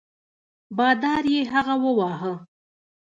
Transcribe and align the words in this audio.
بادار 0.77 1.23
یې 1.33 1.41
هغه 1.53 1.75
وواهه. 1.83 2.33